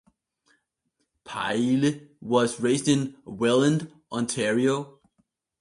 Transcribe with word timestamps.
Paille 1.25 2.09
was 2.21 2.59
raised 2.59 2.87
in 2.87 3.15
Welland, 3.23 3.93
Ontario. 4.11 4.97